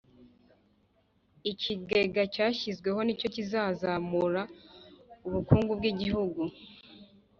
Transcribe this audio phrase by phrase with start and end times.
[1.51, 4.41] Ikigega cyashyizweho nicyo kizazamura
[5.27, 6.41] ubukungu bw’igihugu